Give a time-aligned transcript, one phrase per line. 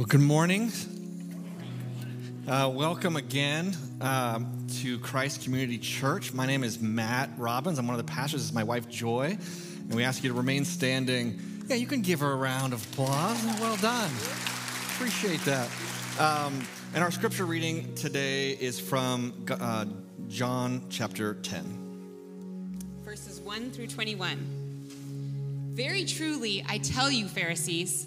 [0.00, 0.72] Well, good morning.
[2.48, 6.32] Uh, welcome again um, to Christ Community Church.
[6.32, 7.78] My name is Matt Robbins.
[7.78, 8.40] I'm one of the pastors.
[8.40, 9.36] This is my wife, Joy.
[9.76, 11.38] And we ask you to remain standing.
[11.68, 13.44] Yeah, you can give her a round of applause.
[13.60, 14.10] Well done.
[14.94, 15.68] Appreciate that.
[16.18, 19.84] Um, and our scripture reading today is from uh,
[20.28, 24.38] John chapter 10, verses 1 through 21.
[25.74, 28.06] Very truly, I tell you, Pharisees,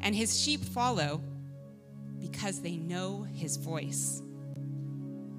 [0.00, 1.22] and his sheep follow
[2.20, 4.22] because they know his voice.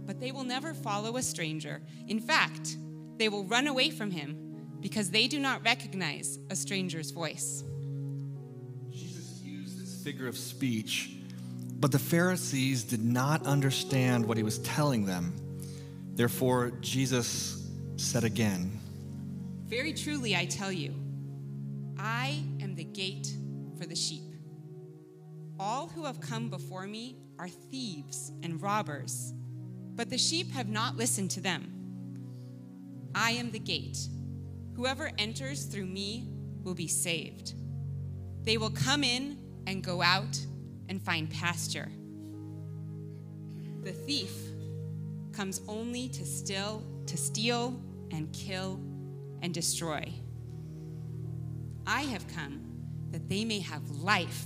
[0.06, 1.82] But they will never follow a stranger.
[2.08, 2.78] In fact,
[3.18, 7.64] they will run away from him because they do not recognize a stranger's voice.
[8.92, 11.12] Jesus used this figure of speech,
[11.80, 15.36] but the Pharisees did not understand what he was telling them.
[16.16, 18.80] Therefore, Jesus said again,
[19.66, 20.94] Very truly, I tell you,
[21.98, 23.36] I am the gate
[23.78, 24.29] for the sheep.
[25.60, 29.34] All who have come before me are thieves and robbers,
[29.94, 31.74] but the sheep have not listened to them.
[33.14, 33.98] I am the gate.
[34.76, 36.30] Whoever enters through me
[36.64, 37.56] will be saved.
[38.44, 39.38] They will come in
[39.68, 40.40] and go out
[40.88, 41.92] and find pasture.
[43.84, 44.32] The thief
[45.34, 47.78] comes only to still to steal
[48.12, 48.80] and kill
[49.42, 50.10] and destroy.
[51.86, 52.62] I have come
[53.12, 54.46] that they may have life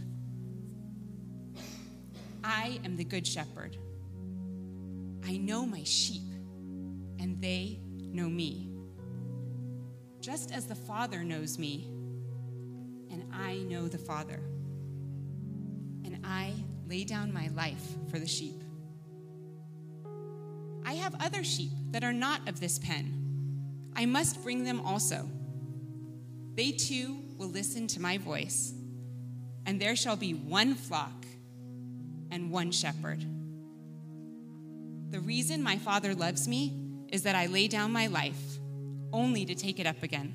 [2.43, 3.77] I am the good shepherd.
[5.25, 6.23] I know my sheep,
[7.19, 8.69] and they know me.
[10.19, 11.87] Just as the Father knows me,
[13.11, 14.39] and I know the Father.
[16.03, 16.53] And I
[16.87, 18.63] lay down my life for the sheep.
[20.85, 23.91] I have other sheep that are not of this pen.
[23.95, 25.29] I must bring them also.
[26.55, 28.73] They too will listen to my voice,
[29.65, 31.20] and there shall be one flock
[32.31, 33.23] and one shepherd.
[35.11, 36.73] The reason my Father loves me
[37.09, 38.59] is that I lay down my life
[39.13, 40.33] only to take it up again.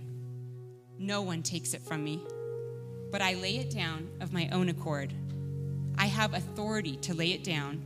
[0.99, 2.23] No one takes it from me
[3.11, 5.13] but I lay it down of my own accord.
[5.99, 7.83] I have authority to lay it down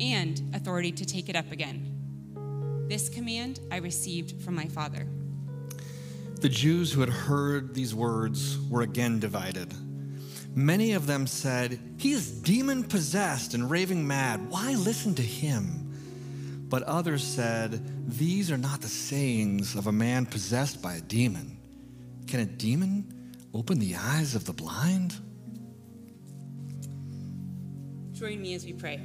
[0.00, 2.86] and authority to take it up again.
[2.88, 5.06] This command I received from my Father.
[6.40, 9.72] The Jews who had heard these words were again divided.
[10.54, 14.48] Many of them said, He is demon possessed and raving mad.
[14.50, 15.84] Why listen to him?
[16.68, 21.58] But others said, These are not the sayings of a man possessed by a demon.
[22.28, 25.14] Can a demon open the eyes of the blind?
[28.12, 29.00] Join me as we pray.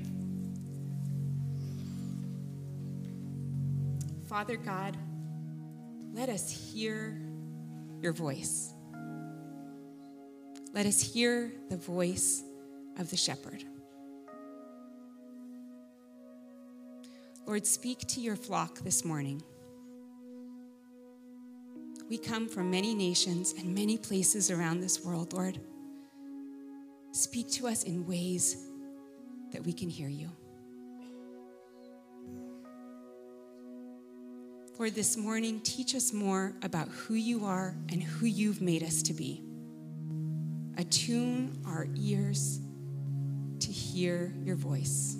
[4.28, 4.96] Father God,
[6.14, 7.20] let us hear
[8.02, 8.72] your voice.
[10.72, 12.44] Let us hear the voice
[12.98, 13.64] of the shepherd.
[17.48, 19.42] Lord, speak to your flock this morning.
[22.08, 25.60] We come from many nations and many places around this world, Lord.
[27.12, 28.56] Speak to us in ways
[29.52, 30.30] that we can hear you.
[34.78, 39.02] Lord, this morning, teach us more about who you are and who you've made us
[39.04, 39.49] to be.
[40.80, 42.60] Attune our ears
[43.60, 45.18] to hear your voice.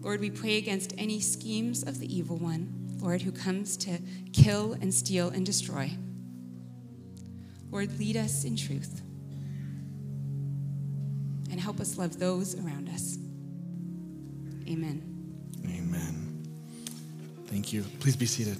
[0.00, 3.98] Lord, we pray against any schemes of the evil one Lord, who comes to
[4.32, 5.90] kill and steal and destroy.
[7.70, 9.02] Lord, lead us in truth
[11.50, 13.16] and help us love those around us.
[14.68, 15.02] Amen.
[15.64, 16.46] Amen.
[17.46, 17.84] Thank you.
[18.00, 18.58] Please be seated.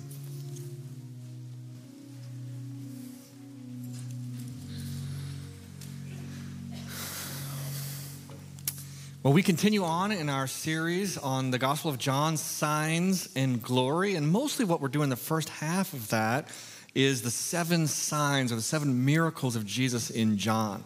[9.23, 14.15] Well, we continue on in our series on the Gospel of John, signs and glory.
[14.15, 16.49] And mostly what we're doing the first half of that
[16.95, 20.85] is the seven signs or the seven miracles of Jesus in John.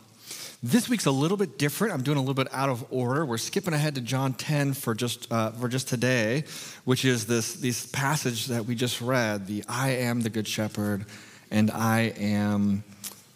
[0.64, 1.94] This week's a little bit different.
[1.94, 3.24] I'm doing a little bit out of order.
[3.24, 6.42] We're skipping ahead to John 10 for just, uh, for just today,
[6.84, 11.06] which is this, this passage that we just read the I am the Good Shepherd
[11.52, 12.82] and I am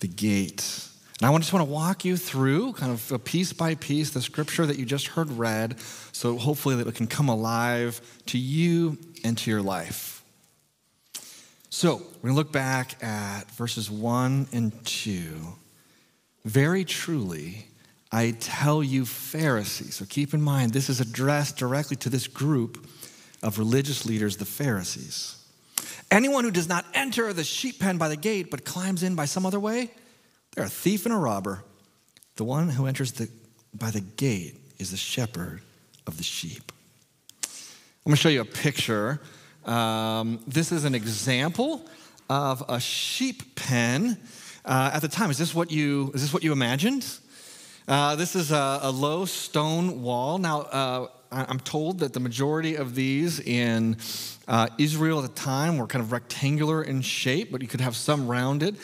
[0.00, 0.88] the gate.
[1.20, 4.66] And I just want to walk you through, kind of piece by piece, the scripture
[4.66, 5.80] that you just heard read,
[6.12, 10.22] so hopefully that it can come alive to you and to your life.
[11.70, 15.34] So we're going to look back at verses 1 and 2.
[16.44, 17.66] Very truly,
[18.12, 19.96] I tell you, Pharisees.
[19.96, 22.88] So keep in mind, this is addressed directly to this group
[23.42, 25.44] of religious leaders, the Pharisees.
[26.10, 29.24] Anyone who does not enter the sheep pen by the gate, but climbs in by
[29.24, 29.90] some other way,
[30.58, 31.62] they're a thief and a robber.
[32.34, 33.30] The one who enters the,
[33.72, 35.60] by the gate is the shepherd
[36.04, 36.72] of the sheep.
[37.44, 37.50] I'm
[38.06, 39.20] going to show you a picture.
[39.64, 41.86] Um, this is an example
[42.28, 44.18] of a sheep pen.
[44.64, 47.06] Uh, at the time, is this what you is this what you imagined?
[47.86, 50.38] Uh, this is a, a, low stone wall.
[50.38, 53.96] Now, uh, I'm told that the majority of these in
[54.48, 57.94] uh, Israel at the time were kind of rectangular in shape, but you could have
[57.94, 58.76] some rounded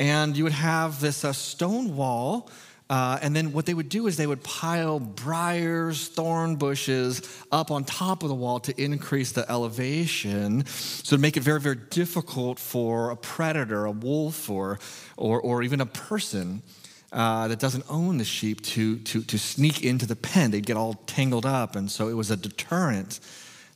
[0.00, 2.50] and you would have this uh, stone wall.
[2.88, 7.70] Uh, and then what they would do is they would pile briars, thorn bushes up
[7.70, 10.64] on top of the wall to increase the elevation.
[10.66, 14.80] So to make it very, very difficult for a predator, a wolf, or,
[15.18, 16.62] or, or even a person
[17.12, 20.50] uh, that doesn't own the sheep to, to, to sneak into the pen.
[20.50, 21.76] They'd get all tangled up.
[21.76, 23.20] And so it was a deterrent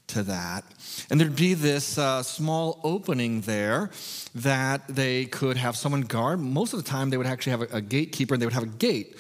[0.09, 0.65] to that.
[1.11, 3.91] And there'd be this uh, small opening there
[4.35, 6.41] that they could have someone guard.
[6.41, 8.63] Most of the time, they would actually have a, a gatekeeper and they would have
[8.63, 9.17] a gate.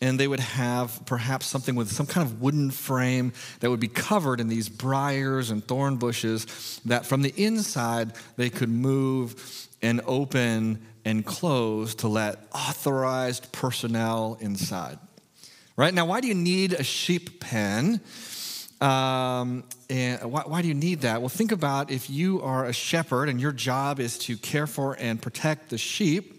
[0.00, 3.88] And they would have perhaps something with some kind of wooden frame that would be
[3.88, 10.02] covered in these briars and thorn bushes that from the inside they could move and
[10.06, 14.98] open and close to let authorized personnel inside.
[15.76, 15.94] Right?
[15.94, 18.00] Now, why do you need a sheep pen?
[18.80, 21.20] Um, and why, why, do you need that?
[21.20, 24.94] Well, think about if you are a shepherd and your job is to care for
[24.98, 26.34] and protect the sheep,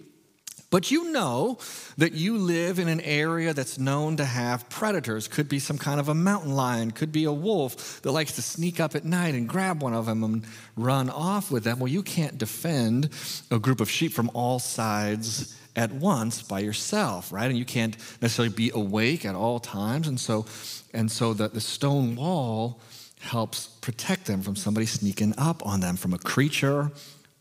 [0.69, 1.57] but you know
[1.97, 5.27] that you live in an area that's known to have predators.
[5.27, 8.41] Could be some kind of a mountain lion, could be a wolf that likes to
[8.41, 10.45] sneak up at night and grab one of them and
[10.75, 11.79] run off with them.
[11.79, 13.09] Well, you can't defend
[13.49, 17.49] a group of sheep from all sides at once by yourself, right?
[17.49, 20.07] And you can't necessarily be awake at all times.
[20.07, 20.47] And so,
[20.93, 22.81] and so the, the stone wall
[23.19, 26.91] helps protect them from somebody sneaking up on them, from a creature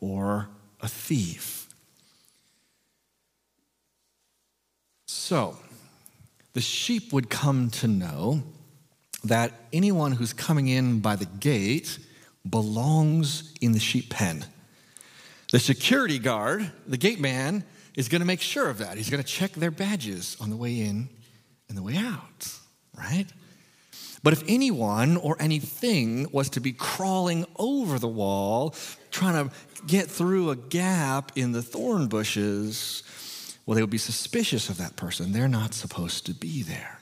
[0.01, 0.49] or
[0.83, 1.67] a thief.
[5.07, 5.57] So,
[6.53, 8.43] the sheep would come to know
[9.25, 11.99] that anyone who's coming in by the gate
[12.49, 14.45] belongs in the sheep pen.
[15.53, 17.65] The security guard, the gate man,
[17.97, 18.97] is going to make sure of that.
[18.97, 21.09] He's going to check their badges on the way in
[21.69, 22.53] and the way out,
[22.97, 23.27] right?
[24.23, 28.75] But if anyone or anything was to be crawling over the wall,
[29.11, 29.55] trying to
[29.87, 33.03] get through a gap in the thorn bushes,
[33.65, 35.33] well, they would be suspicious of that person.
[35.33, 36.99] They're not supposed to be there.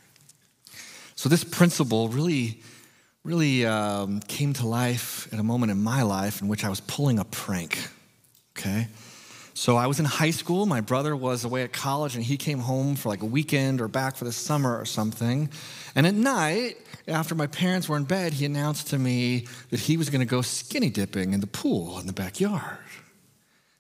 [1.17, 2.61] So, this principle really,
[3.23, 6.80] really um, came to life at a moment in my life in which I was
[6.80, 7.78] pulling a prank,
[8.57, 8.88] okay?
[9.56, 10.66] So I was in high school.
[10.66, 13.87] My brother was away at college, and he came home for like a weekend or
[13.87, 15.49] back for the summer or something.
[15.94, 19.96] And at night, after my parents were in bed, he announced to me that he
[19.96, 22.78] was going to go skinny dipping in the pool in the backyard.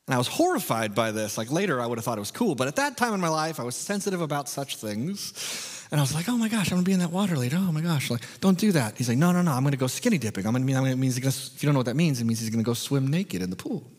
[0.06, 1.36] And I was horrified by this.
[1.36, 2.54] Like later, I would have thought it was cool.
[2.54, 5.86] But at that time in my life, I was sensitive about such things.
[5.90, 7.56] And I was like, oh my gosh, I'm gonna be in that water later.
[7.58, 8.96] Oh my gosh, like, don't do that.
[8.96, 10.46] He's like, no, no, no, I'm gonna go skinny dipping.
[10.46, 12.50] I'm gonna mean, it means, if you don't know what that means, it means he's
[12.50, 13.90] gonna go swim naked in the pool.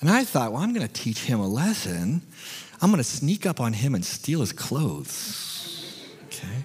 [0.00, 2.22] And I thought, well, I'm going to teach him a lesson.
[2.82, 6.04] I'm going to sneak up on him and steal his clothes.
[6.26, 6.64] Okay?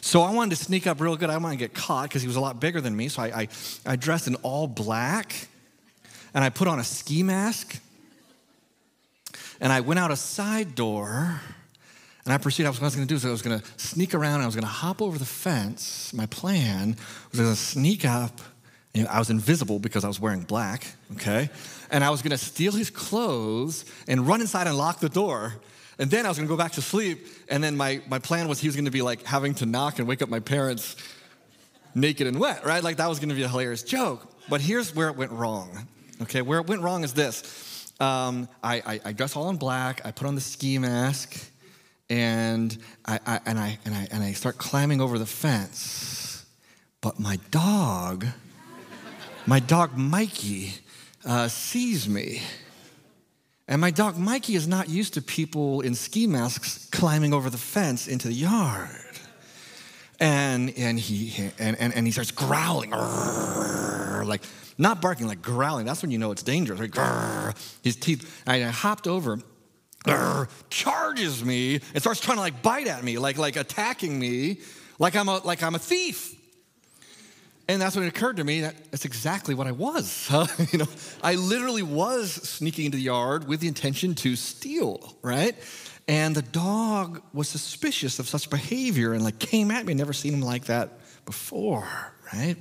[0.00, 1.30] So I wanted to sneak up real good.
[1.30, 3.08] I wanted to get caught because he was a lot bigger than me.
[3.08, 3.48] So I, I,
[3.86, 5.48] I dressed in all black
[6.34, 7.80] and I put on a ski mask
[9.60, 11.40] and I went out a side door
[12.24, 12.66] and I proceeded.
[12.66, 14.34] I was, what I was going to do is I was going to sneak around
[14.34, 16.12] and I was going to hop over the fence.
[16.12, 16.96] My plan
[17.30, 18.40] was going to sneak up.
[18.94, 21.48] I was invisible because I was wearing black, okay?
[21.92, 25.54] and I was gonna steal his clothes and run inside and lock the door.
[25.98, 27.26] And then I was gonna go back to sleep.
[27.48, 30.08] And then my, my plan was he was gonna be like having to knock and
[30.08, 30.96] wake up my parents
[31.94, 32.82] naked and wet, right?
[32.82, 34.26] Like that was gonna be a hilarious joke.
[34.48, 35.86] But here's where it went wrong.
[36.22, 37.92] Okay, where it went wrong is this.
[38.00, 41.38] Um, I, I, I dress all in black, I put on the ski mask,
[42.08, 46.44] and I, I, and, I, and, I, and I start climbing over the fence.
[47.00, 48.26] But my dog,
[49.46, 50.74] my dog Mikey,
[51.24, 52.42] uh, sees me.
[53.68, 57.58] And my dog Mikey is not used to people in ski masks climbing over the
[57.58, 58.90] fence into the yard.
[60.20, 64.42] And, and, he, and, and, and he starts growling, like
[64.78, 65.86] not barking, like growling.
[65.86, 66.78] That's when you know it's dangerous.
[66.78, 68.42] Like, his teeth.
[68.46, 69.40] I hopped over,
[70.70, 74.60] charges me, and starts trying to like bite at me, like, like attacking me,
[74.98, 76.36] like I'm a, like I'm a thief.
[77.68, 80.28] And that's when it occurred to me that that's exactly what I was.
[80.72, 80.88] You know,
[81.22, 85.56] I literally was sneaking into the yard with the intention to steal, right?
[86.08, 89.94] And the dog was suspicious of such behavior and like came at me.
[89.94, 90.90] Never seen him like that
[91.24, 91.88] before,
[92.32, 92.56] right?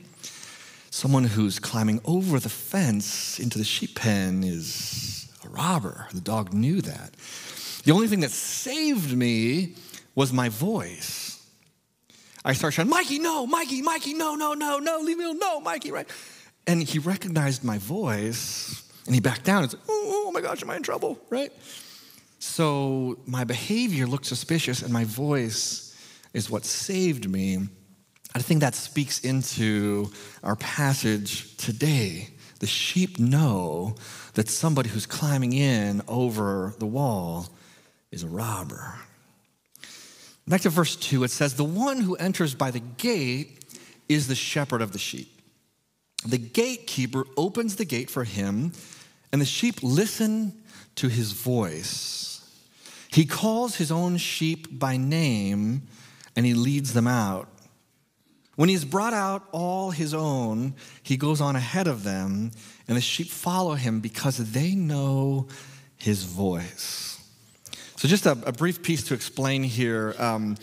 [0.91, 6.07] Someone who's climbing over the fence into the sheep pen is a robber.
[6.13, 7.15] The dog knew that.
[7.83, 9.75] The only thing that saved me
[10.13, 11.20] was my voice.
[12.43, 15.59] I start shouting, Mikey, no, Mikey, Mikey, no, no, no, no, leave me alone, no,
[15.59, 16.09] Mikey, right?
[16.65, 20.61] And he recognized my voice and he backed down and said, oh, oh my gosh,
[20.63, 21.51] am I in trouble, right?
[22.39, 25.95] So my behavior looked suspicious and my voice
[26.33, 27.59] is what saved me.
[28.33, 30.11] I think that speaks into
[30.43, 32.29] our passage today.
[32.59, 33.95] The sheep know
[34.33, 37.49] that somebody who's climbing in over the wall
[38.11, 38.95] is a robber.
[40.47, 43.63] Back to verse 2, it says, The one who enters by the gate
[44.09, 45.41] is the shepherd of the sheep.
[46.25, 48.73] The gatekeeper opens the gate for him,
[49.31, 50.53] and the sheep listen
[50.95, 52.27] to his voice.
[53.11, 55.83] He calls his own sheep by name,
[56.35, 57.47] and he leads them out.
[58.55, 62.51] When he's brought out all his own, he goes on ahead of them,
[62.87, 65.47] and the sheep follow him because they know
[65.97, 67.10] his voice.
[68.01, 70.15] So, just a, a brief piece to explain here.
[70.17, 70.57] Um,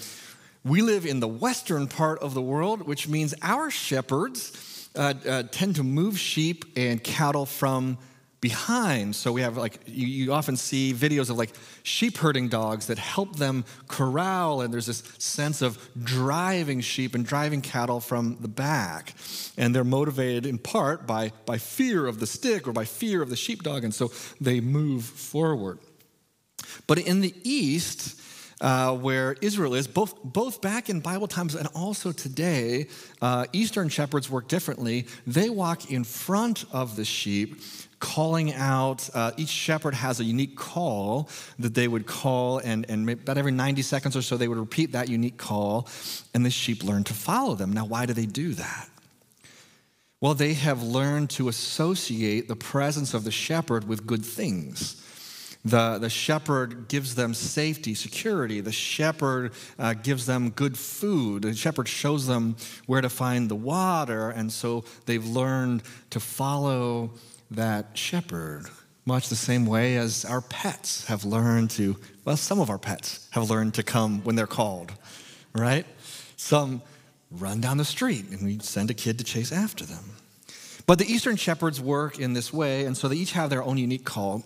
[0.64, 5.42] we live in the western part of the world, which means our shepherds uh, uh,
[5.44, 7.98] tend to move sheep and cattle from
[8.40, 9.14] behind.
[9.14, 11.54] So we have like, you, you, often see videos of like
[11.84, 17.24] sheep herding dogs that help them corral, and there's this sense of driving sheep and
[17.24, 19.14] driving cattle from the back.
[19.56, 23.30] And they're motivated in part by, by fear of the stick or by fear of
[23.30, 25.78] the sheepdog, and so they move forward.
[26.86, 28.20] But in the East,
[28.60, 32.88] uh, where Israel is, both, both back in Bible times and also today,
[33.22, 35.06] uh, Eastern shepherds work differently.
[35.26, 37.60] They walk in front of the sheep,
[38.00, 39.08] calling out.
[39.14, 43.52] Uh, each shepherd has a unique call that they would call, and, and about every
[43.52, 45.88] 90 seconds or so, they would repeat that unique call,
[46.34, 47.72] and the sheep learn to follow them.
[47.72, 48.88] Now, why do they do that?
[50.20, 55.00] Well, they have learned to associate the presence of the shepherd with good things.
[55.68, 58.62] The, the shepherd gives them safety, security.
[58.62, 61.42] The shepherd uh, gives them good food.
[61.42, 62.56] The shepherd shows them
[62.86, 64.30] where to find the water.
[64.30, 67.10] And so they've learned to follow
[67.50, 68.66] that shepherd,
[69.04, 73.28] much the same way as our pets have learned to, well, some of our pets
[73.32, 74.92] have learned to come when they're called,
[75.52, 75.84] right?
[76.36, 76.80] Some
[77.30, 80.04] run down the street and we send a kid to chase after them.
[80.86, 83.76] But the Eastern shepherds work in this way, and so they each have their own
[83.76, 84.42] unique call.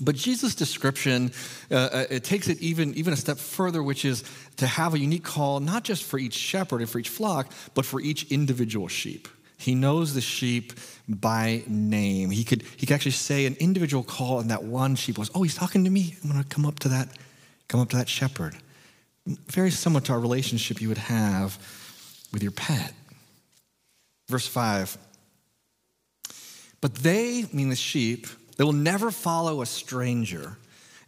[0.00, 1.32] But Jesus' description,
[1.70, 4.24] uh, uh, it takes it even, even a step further, which is
[4.56, 7.84] to have a unique call, not just for each shepherd and for each flock, but
[7.84, 9.28] for each individual sheep.
[9.58, 10.72] He knows the sheep
[11.06, 12.30] by name.
[12.30, 15.42] He could, he could actually say an individual call, and that one sheep was, oh,
[15.42, 16.16] he's talking to me.
[16.24, 17.08] I'm going to come up to that,
[17.68, 18.56] come up to that shepherd.
[19.26, 21.58] Very similar to our relationship you would have
[22.32, 22.94] with your pet.
[24.28, 24.96] Verse 5.
[26.80, 28.26] But they, mean the sheep,
[28.60, 30.58] they will never follow a stranger.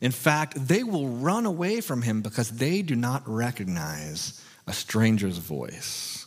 [0.01, 5.37] In fact, they will run away from him because they do not recognize a stranger's
[5.37, 6.25] voice.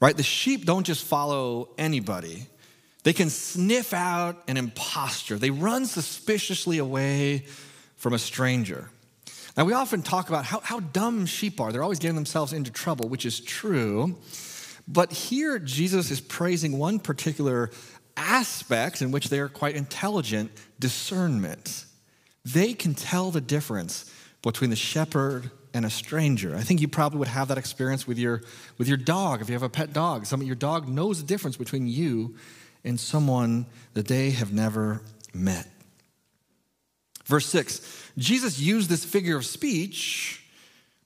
[0.00, 0.14] Right?
[0.14, 2.46] The sheep don't just follow anybody.
[3.04, 5.38] They can sniff out an impostor.
[5.38, 7.46] They run suspiciously away
[7.96, 8.90] from a stranger.
[9.56, 11.72] Now, we often talk about how, how dumb sheep are.
[11.72, 14.18] They're always getting themselves into trouble, which is true.
[14.86, 17.70] But here, Jesus is praising one particular
[18.16, 21.84] aspects in which they are quite intelligent discernment.
[22.44, 24.10] They can tell the difference
[24.42, 26.54] between the shepherd and a stranger.
[26.54, 28.42] I think you probably would have that experience with your,
[28.78, 29.40] with your dog.
[29.40, 32.36] If you have a pet dog, some, your dog knows the difference between you
[32.84, 35.02] and someone that they have never
[35.32, 35.66] met.
[37.24, 40.44] Verse 6 Jesus used this figure of speech,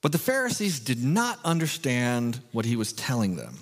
[0.02, 3.54] but the Pharisees did not understand what he was telling them.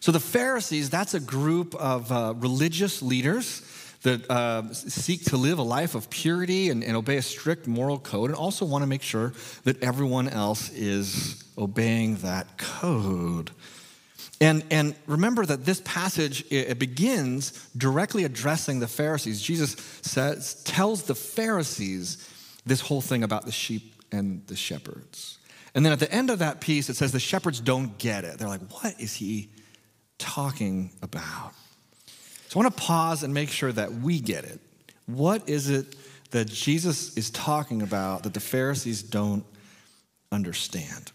[0.00, 3.62] So the Pharisees, that's a group of uh, religious leaders
[4.02, 7.98] that uh, seek to live a life of purity and, and obey a strict moral
[7.98, 13.50] code, and also want to make sure that everyone else is obeying that code.
[14.40, 19.42] And, and remember that this passage it begins directly addressing the Pharisees.
[19.42, 22.26] Jesus says, tells the Pharisees
[22.64, 25.38] this whole thing about the sheep and the shepherds.
[25.74, 28.38] And then at the end of that piece, it says the shepherds don't get it.
[28.38, 29.50] They're like, what is he
[30.20, 31.52] talking about?
[32.48, 34.60] So I want to pause and make sure that we get it.
[35.06, 35.96] What is it
[36.30, 39.44] that Jesus is talking about that the Pharisees don't
[40.30, 41.10] understand?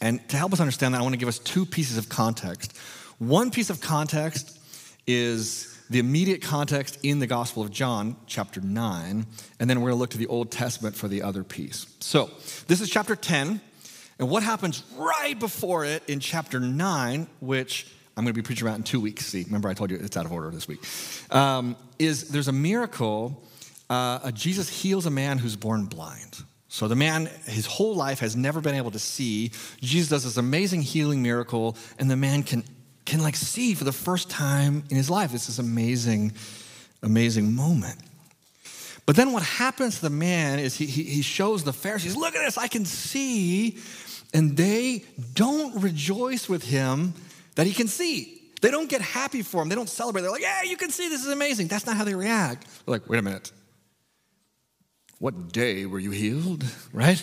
[0.00, 2.76] And to help us understand that, I want to give us two pieces of context.
[3.18, 4.58] One piece of context
[5.06, 9.26] is the immediate context in the Gospel of John, chapter 9,
[9.58, 11.86] and then we're going to look to the Old Testament for the other piece.
[12.00, 12.30] So,
[12.66, 13.60] this is chapter 10,
[14.18, 17.86] and what happens right before it in chapter 9, which
[18.16, 19.26] I'm going to be preaching about in two weeks.
[19.26, 20.80] See, remember I told you it's out of order this week.
[21.30, 23.42] Um, is there's a miracle.
[23.90, 26.42] Uh, Jesus heals a man who's born blind.
[26.68, 29.52] So the man, his whole life, has never been able to see.
[29.80, 32.64] Jesus does this amazing healing miracle, and the man can
[33.04, 35.32] can like see for the first time in his life.
[35.32, 36.32] It's this amazing,
[37.02, 37.98] amazing moment.
[39.06, 42.34] But then what happens to the man is he, he, he shows the Pharisees, look
[42.34, 43.78] at this, I can see.
[44.34, 45.04] And they
[45.34, 47.14] don't rejoice with him
[47.56, 48.40] that he can see.
[48.62, 49.68] They don't get happy for him.
[49.68, 50.22] They don't celebrate.
[50.22, 51.66] They're like, yeah, you can see, this is amazing.
[51.66, 52.66] That's not how they react.
[52.86, 53.52] They're like, wait a minute.
[55.18, 56.64] What day were you healed?
[56.92, 57.22] Right?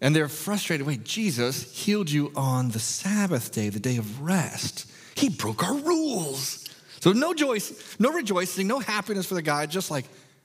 [0.00, 0.86] And they're frustrated.
[0.86, 4.88] Wait, Jesus healed you on the Sabbath day, the day of rest.
[5.16, 6.68] He broke our rules.
[7.00, 7.58] So no joy,
[7.98, 10.04] no rejoicing, no happiness for the guy, just like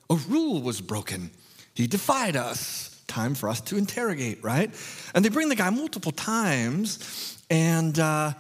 [0.09, 1.29] a rule was broken.
[1.75, 3.03] He defied us.
[3.07, 4.71] Time for us to interrogate, right?
[5.13, 8.33] And they bring the guy multiple times, and uh,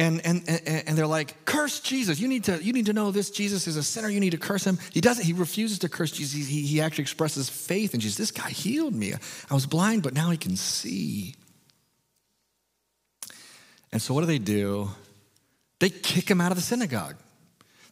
[0.00, 2.18] and, and, and they're like, curse Jesus.
[2.18, 3.30] You need, to, you need to know this.
[3.30, 4.08] Jesus is a sinner.
[4.08, 4.78] You need to curse him.
[4.92, 5.24] He doesn't.
[5.24, 6.48] He refuses to curse Jesus.
[6.48, 8.16] He, he actually expresses faith in Jesus.
[8.16, 9.12] This guy healed me.
[9.50, 11.34] I was blind, but now he can see.
[13.92, 14.90] And so what do they do?
[15.80, 17.16] They kick him out of the synagogue.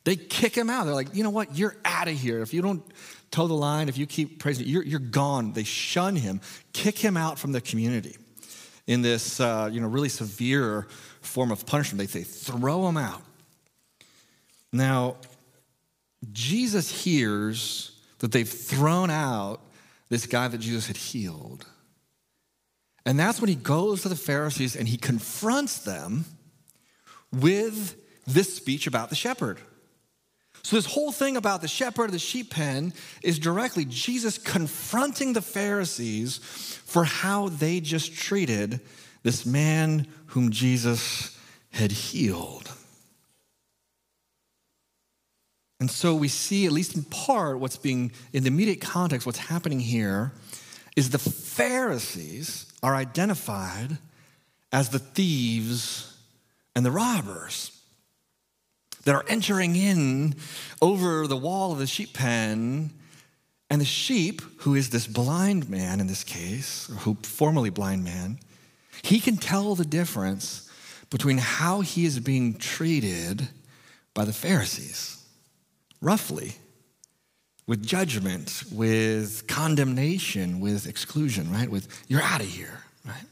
[0.04, 0.84] They kick him out.
[0.84, 1.56] They're like, you know what?
[1.56, 2.40] You're out of here.
[2.40, 2.82] If you don't
[3.30, 5.52] toe the line, if you keep praising, you're, you're gone.
[5.52, 6.40] They shun him,
[6.72, 8.16] kick him out from the community
[8.86, 10.88] in this, uh, you know, really severe
[11.20, 11.98] form of punishment.
[11.98, 13.22] They say, throw them out.
[14.72, 15.16] Now,
[16.32, 19.60] Jesus hears that they've thrown out
[20.08, 21.66] this guy that Jesus had healed.
[23.06, 26.24] And that's when he goes to the Pharisees and he confronts them
[27.32, 29.58] with this speech about the shepherd.
[30.62, 35.32] So, this whole thing about the shepherd, of the sheep pen, is directly Jesus confronting
[35.32, 36.38] the Pharisees
[36.84, 38.80] for how they just treated
[39.22, 41.38] this man whom Jesus
[41.70, 42.72] had healed.
[45.80, 49.38] And so we see, at least in part, what's being, in the immediate context, what's
[49.38, 50.32] happening here
[50.96, 53.98] is the Pharisees are identified
[54.72, 56.16] as the thieves
[56.74, 57.80] and the robbers
[59.04, 60.34] that are entering in
[60.82, 62.90] over the wall of the sheep pen.
[63.70, 68.02] And the sheep, who is this blind man in this case, or who formerly blind
[68.02, 68.38] man,
[69.02, 70.70] he can tell the difference
[71.10, 73.48] between how he is being treated
[74.14, 75.24] by the Pharisees,
[76.00, 76.54] roughly,
[77.66, 81.70] with judgment, with condemnation, with exclusion, right?
[81.70, 83.24] With, you're out of here, right?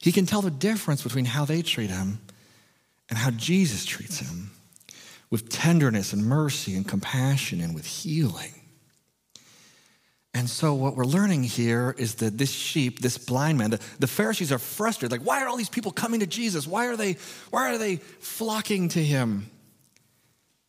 [0.00, 2.20] He can tell the difference between how they treat him
[3.08, 4.52] and how Jesus treats him
[5.30, 8.59] with tenderness and mercy and compassion and with healing.
[10.32, 14.06] And so, what we're learning here is that this sheep, this blind man, the, the,
[14.06, 15.10] Pharisees are frustrated.
[15.10, 16.68] Like, why are all these people coming to Jesus?
[16.68, 17.16] Why are they,
[17.50, 19.50] why are they flocking to him?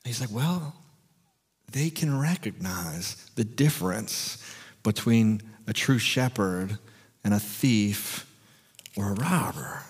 [0.04, 0.76] And he's like, well,
[1.72, 4.44] they can recognize the difference
[4.82, 6.80] between a true shepherd
[7.24, 8.26] and a thief
[8.98, 9.84] or a robber.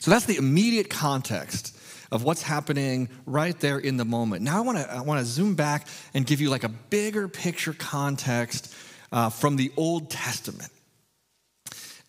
[0.00, 1.76] So, that's the immediate context
[2.12, 4.42] of what's happening right there in the moment.
[4.42, 7.26] Now I want to I want to zoom back and give you like a bigger
[7.26, 8.72] picture context
[9.10, 10.70] uh, from the Old Testament.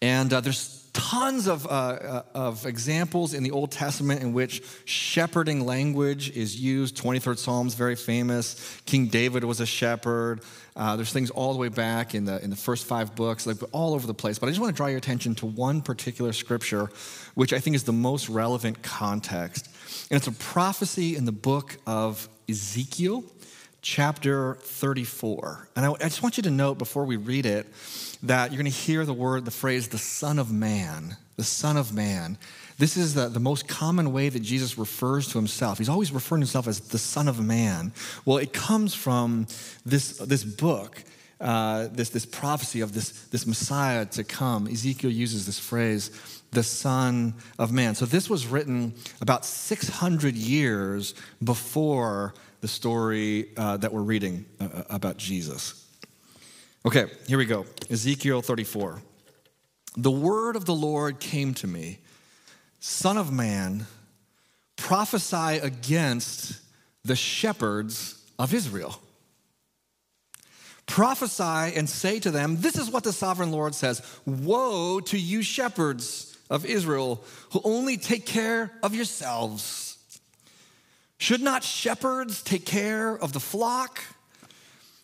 [0.02, 4.62] And uh, there's tons of, uh, uh, of examples in the Old Testament in which
[4.86, 6.96] shepherding language is used.
[6.96, 8.80] 23rd Psalm's very famous.
[8.86, 10.42] King David was a shepherd.
[10.76, 13.58] Uh, there's things all the way back in the, in the first five books, like
[13.72, 14.40] all over the place.
[14.40, 16.90] But I just want to draw your attention to one particular scripture,
[17.34, 19.70] which I think is the most relevant context.
[20.12, 23.24] And it's a prophecy in the book of Ezekiel,
[23.84, 25.68] chapter 34.
[25.76, 27.68] And I, I just want you to note before we read it
[28.24, 31.18] that you're going to hear the word, the phrase, the Son of Man.
[31.36, 32.38] The Son of Man.
[32.80, 35.78] This is the, the most common way that Jesus refers to himself.
[35.78, 37.92] He's always referring to himself as the Son of Man.
[38.26, 39.48] Well, it comes from
[39.86, 41.04] this, this book,
[41.42, 44.68] uh, this, this prophecy of this, this Messiah to come.
[44.68, 46.10] Ezekiel uses this phrase,
[46.52, 47.96] the Son of Man.
[47.96, 54.64] So this was written about 600 years before the story uh, that we're reading uh,
[54.64, 55.86] uh, about Jesus.
[56.86, 59.02] Okay, here we go Ezekiel 34.
[59.98, 62.00] The word of the Lord came to me
[62.80, 63.86] Son of man,
[64.78, 66.62] prophesy against
[67.04, 68.98] the shepherds of Israel.
[70.86, 75.42] Prophesy and say to them, This is what the sovereign Lord says Woe to you,
[75.42, 79.93] shepherds of Israel, who only take care of yourselves.
[81.24, 84.04] Should not shepherds take care of the flock?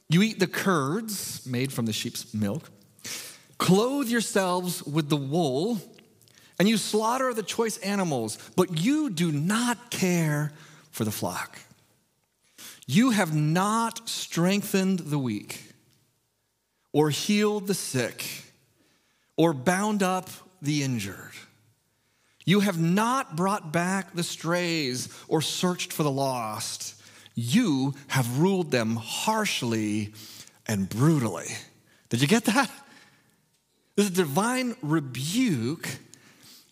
[0.10, 2.70] You eat the curds made from the sheep's milk,
[3.58, 5.80] clothe yourselves with the wool
[6.60, 10.52] and you slaughter the choice animals, but you do not care
[10.92, 11.58] for the flock.
[12.86, 15.72] You have not strengthened the weak,
[16.92, 18.26] or healed the sick,
[19.38, 20.30] or bound up
[20.62, 21.32] the injured.
[22.50, 26.96] You have not brought back the strays or searched for the lost.
[27.36, 30.16] You have ruled them harshly
[30.66, 31.46] and brutally.
[32.10, 32.72] Did you get that?
[33.96, 36.00] This is a divine rebuke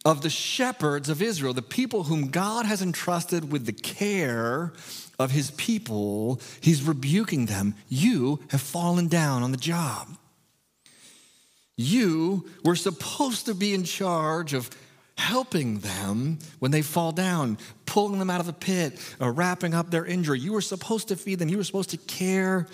[0.03, 4.73] of the shepherds of Israel, the people whom God has entrusted with the care
[5.19, 7.75] of his people, he's rebuking them.
[7.87, 10.17] You have fallen down on the job.
[11.75, 14.71] You were supposed to be in charge of
[15.17, 19.89] helping them when they fall down, pulling them out of the pit, or wrapping up
[19.89, 20.39] their injury.
[20.39, 22.67] You were supposed to feed them, you were supposed to care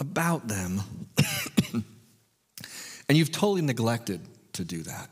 [0.00, 0.80] about them.
[3.08, 4.20] and you've totally neglected
[4.54, 5.10] to do that.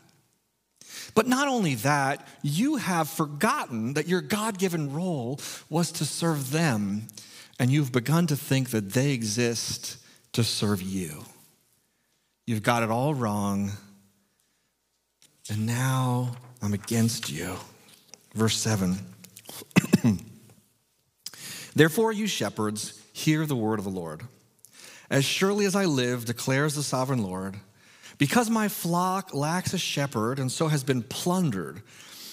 [1.15, 6.51] But not only that, you have forgotten that your God given role was to serve
[6.51, 7.09] them,
[7.59, 9.97] and you've begun to think that they exist
[10.33, 11.25] to serve you.
[12.47, 13.73] You've got it all wrong,
[15.50, 16.32] and now
[16.62, 17.56] I'm against you.
[18.35, 18.98] Verse 7.
[21.74, 24.22] Therefore, you shepherds, hear the word of the Lord.
[25.09, 27.56] As surely as I live, declares the sovereign Lord,
[28.18, 31.82] because my flock lacks a shepherd and so has been plundered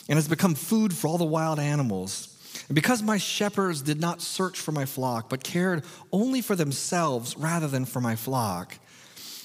[0.10, 2.30] and has become food for all the wild animals,
[2.68, 7.38] and because my shepherds did not search for my flock, but cared only for themselves
[7.38, 8.78] rather than for my flock,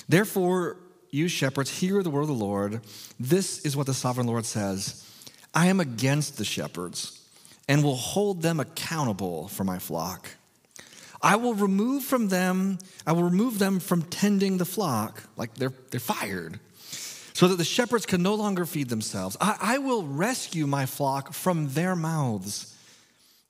[0.08, 0.76] therefore,
[1.10, 2.80] you shepherds, hear the word of the Lord.
[3.18, 5.04] This is what the sovereign Lord says
[5.54, 7.20] I am against the shepherds
[7.68, 10.28] and will hold them accountable for my flock.
[11.20, 15.72] I will remove from them, I will remove them from tending the flock, like they're,
[15.90, 16.60] they're fired,
[17.32, 19.36] so that the shepherds can no longer feed themselves.
[19.40, 22.76] I, I will rescue my flock from their mouths,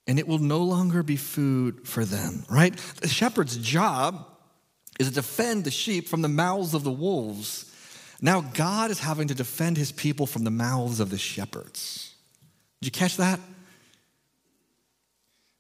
[0.07, 2.75] and it will no longer be food for them, right?
[3.03, 4.25] The shepherd's job
[4.99, 7.73] is to defend the sheep from the mouths of the wolves.
[8.21, 12.15] Now God is having to defend his people from the mouths of the shepherds.
[12.81, 13.41] Did you catch that?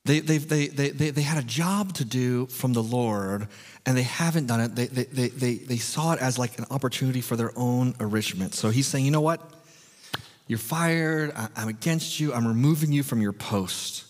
[0.04, 3.46] They, they, they, they, they, had a job to do from the Lord,
[3.84, 4.74] and they haven't done it.
[4.74, 8.54] They, they, they, they, they saw it as like an opportunity for their own enrichment.
[8.54, 9.42] So he's saying, you know what?
[10.46, 11.32] You're fired.
[11.36, 12.32] I, am against you.
[12.32, 14.06] I'm removing you from your post.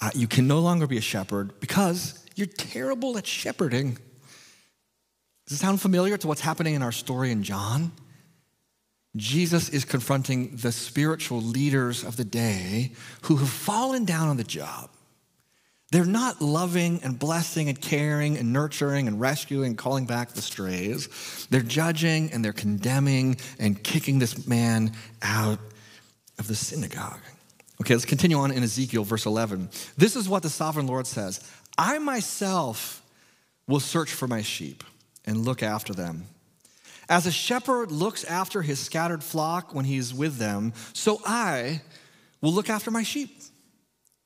[0.00, 3.98] Uh, you can no longer be a shepherd because you're terrible at shepherding.
[5.46, 7.92] Does it sound familiar to what's happening in our story in John?
[9.16, 14.44] Jesus is confronting the spiritual leaders of the day who have fallen down on the
[14.44, 14.90] job.
[15.90, 20.40] They're not loving and blessing and caring and nurturing and rescuing and calling back the
[20.40, 21.46] strays.
[21.50, 25.58] They're judging and they're condemning and kicking this man out
[26.38, 27.20] of the synagogue.
[27.82, 29.68] Okay, let's continue on in Ezekiel, verse 11.
[29.98, 33.02] This is what the sovereign Lord says I myself
[33.66, 34.82] will search for my sheep
[35.24, 36.26] and look after them.
[37.08, 41.82] As a shepherd looks after his scattered flock when he's with them, so I
[42.40, 43.42] will look after my sheep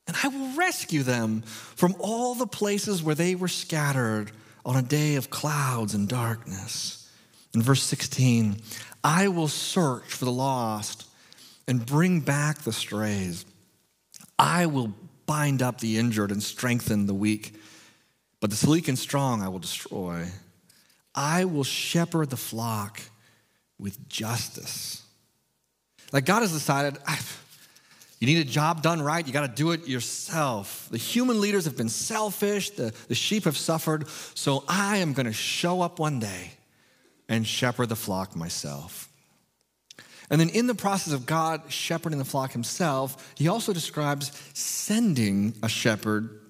[0.07, 4.31] and I will rescue them from all the places where they were scattered
[4.65, 7.11] on a day of clouds and darkness.
[7.55, 8.61] In verse 16,
[9.03, 11.07] I will search for the lost
[11.67, 13.45] and bring back the strays.
[14.39, 14.93] I will
[15.27, 17.55] bind up the injured and strengthen the weak,
[18.41, 20.27] but the sleek and strong I will destroy.
[21.17, 23.01] I will shepherd the flock
[23.79, 25.03] with justice.
[26.13, 26.99] Like God has decided,
[28.21, 30.89] You need a job done right, you got to do it yourself.
[30.91, 35.27] The human leaders have been selfish, the, the sheep have suffered, so I am going
[35.27, 36.53] to show up one day
[37.29, 39.09] and shepherd the flock myself.
[40.31, 45.55] And then, in the process of God shepherding the flock himself, he also describes sending
[45.63, 46.41] a shepherd,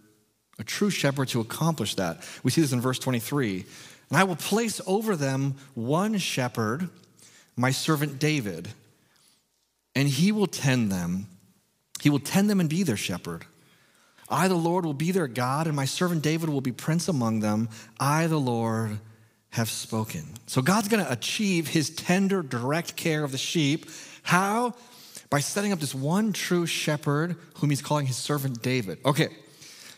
[0.59, 2.27] a true shepherd, to accomplish that.
[2.43, 3.67] We see this in verse 23.
[4.11, 6.89] And I will place over them one shepherd,
[7.57, 8.69] my servant David,
[9.95, 11.27] and he will tend them.
[12.01, 13.47] He will tend them and be their shepherd.
[14.29, 17.41] I, the Lord, will be their God, and my servant David will be prince among
[17.41, 17.69] them.
[17.99, 18.99] I, the Lord,
[19.51, 20.25] have spoken.
[20.47, 23.87] So God's going to achieve his tender, direct care of the sheep.
[24.23, 24.75] How?
[25.31, 28.99] By setting up this one true shepherd whom he's calling his servant David.
[29.05, 29.29] Okay,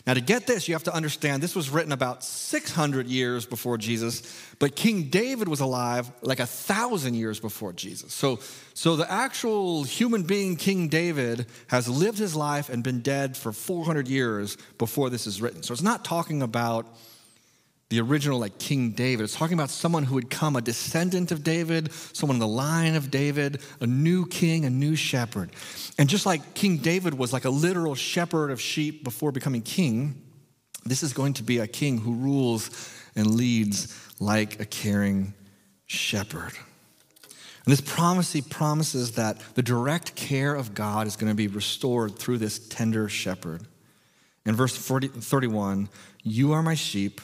[0.08, 3.76] now to get this, you have to understand this was written about 600 years before
[3.76, 4.22] Jesus,
[4.58, 8.14] but King David was alive like a thousand years before Jesus.
[8.14, 8.40] So,
[8.72, 13.52] so the actual human being, King David, has lived his life and been dead for
[13.52, 15.62] 400 years before this is written.
[15.62, 16.86] So it's not talking about
[17.88, 19.24] the original like King David.
[19.24, 22.94] It's talking about someone who would come, a descendant of David, someone in the line
[22.94, 25.50] of David, a new king, a new shepherd.
[25.96, 30.22] And just like King David was like a literal shepherd of sheep before becoming king,
[30.84, 32.70] this is going to be a king who rules
[33.16, 35.32] and leads like a caring
[35.86, 36.52] shepherd.
[37.64, 42.18] And this prophecy promises that the direct care of God is going to be restored
[42.18, 43.66] through this tender shepherd.
[44.46, 45.88] In verse 40, 31,
[46.22, 47.20] you are my sheep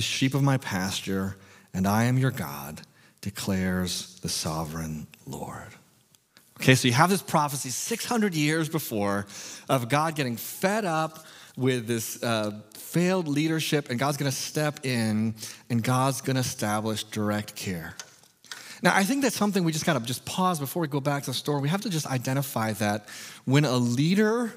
[0.00, 1.36] the sheep of my pasture,
[1.74, 2.80] and I am your God,
[3.20, 5.74] declares the sovereign Lord.
[6.58, 9.26] Okay, so you have this prophecy 600 years before
[9.68, 15.34] of God getting fed up with this uh, failed leadership, and God's gonna step in
[15.68, 17.94] and God's gonna establish direct care.
[18.82, 21.30] Now, I think that's something we just gotta just pause before we go back to
[21.32, 21.60] the story.
[21.60, 23.06] We have to just identify that
[23.44, 24.50] when a leader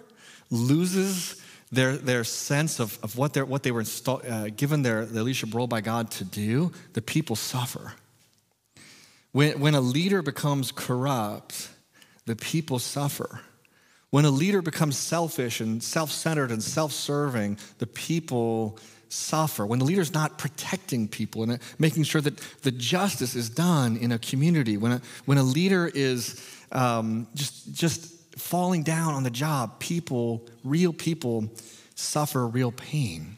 [0.49, 1.42] loses
[1.73, 5.53] their, their sense of, of what, what they were install, uh, given their, their leadership
[5.53, 7.93] role by God to do, the people suffer.
[9.31, 11.69] When, when a leader becomes corrupt,
[12.25, 13.41] the people suffer.
[14.12, 18.77] When a leader becomes selfish and self centered and self serving, the people
[19.09, 19.65] suffer.
[19.65, 24.12] When the leader's not protecting people and making sure that the justice is done in
[24.12, 26.39] a community, when a, when a leader is
[26.71, 31.50] um, just, just falling down on the job, people, real people,
[31.96, 33.38] suffer real pain.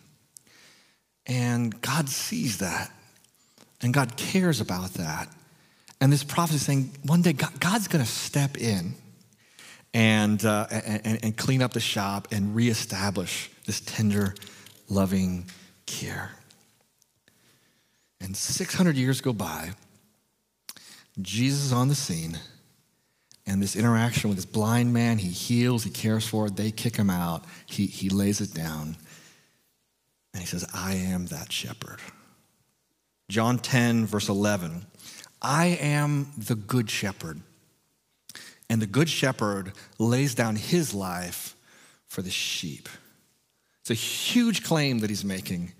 [1.25, 2.91] And God sees that.
[3.81, 5.27] And God cares about that.
[5.99, 8.95] And this prophecy is saying one day God, God's going to step in
[9.93, 14.35] and, uh, and, and clean up the shop and reestablish this tender,
[14.89, 15.45] loving
[15.85, 16.31] care.
[18.19, 19.71] And 600 years go by.
[21.21, 22.37] Jesus is on the scene
[23.47, 26.95] and this interaction with this blind man, he heals, he cares for it, they kick
[26.95, 28.97] him out, he, he lays it down,
[30.33, 31.99] and he says, I am that shepherd.
[33.29, 34.85] John 10, verse 11
[35.41, 37.41] I am the good shepherd,
[38.69, 41.55] and the good shepherd lays down his life
[42.07, 42.89] for the sheep.
[43.81, 45.71] It's a huge claim that he's making.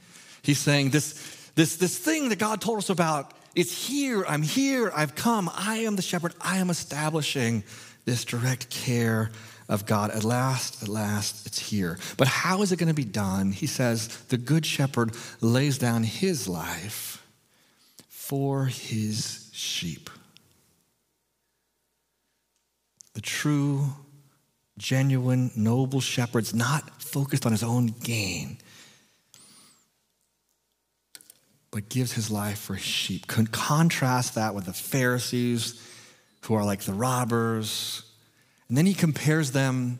[0.43, 4.25] He's saying, This, this, this thing that God told us about it's here.
[4.27, 4.91] I'm here.
[4.93, 5.49] I've come.
[5.53, 6.33] I am the shepherd.
[6.41, 7.63] I am establishing
[8.03, 9.31] this direct care
[9.67, 10.11] of God.
[10.11, 11.97] At last, at last, it's here.
[12.17, 13.51] But how is it going to be done?
[13.51, 17.25] He says, the good shepherd lays down his life
[18.09, 20.09] for his sheep.
[23.13, 23.85] The true,
[24.77, 28.57] genuine, noble shepherd's not focused on his own gain
[31.75, 33.27] but gives his life for his sheep.
[33.27, 35.85] Contrast that with the Pharisees,
[36.43, 38.01] who are like the robbers.
[38.69, 39.99] And then he compares them,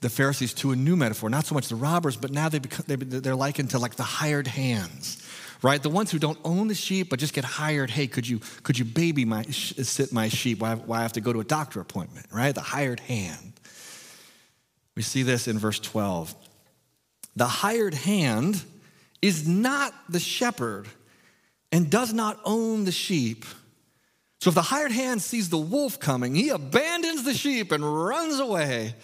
[0.00, 1.30] the Pharisees, to a new metaphor.
[1.30, 4.48] Not so much the robbers, but now they become, they're likened to like the hired
[4.48, 5.24] hands,
[5.62, 5.80] right?
[5.80, 7.90] The ones who don't own the sheep, but just get hired.
[7.90, 11.20] Hey, could you, could you baby my, sit my sheep while I, I have to
[11.20, 12.52] go to a doctor appointment, right?
[12.52, 13.52] The hired hand.
[14.96, 16.34] We see this in verse 12.
[17.36, 18.60] The hired hand
[19.22, 20.88] is not the shepherd
[21.72, 23.44] and does not own the sheep.
[24.40, 28.38] So if the hired hand sees the wolf coming, he abandons the sheep and runs
[28.38, 28.94] away.